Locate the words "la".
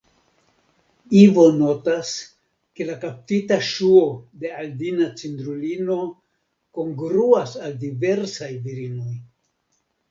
2.89-2.95